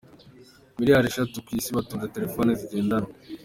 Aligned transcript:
Miliyari 0.77 1.05
esheshatu 1.07 1.37
ku 1.45 1.49
isi 1.59 1.69
batunze 1.77 2.13
telefone 2.15 2.51
zigendanwa 2.59 3.11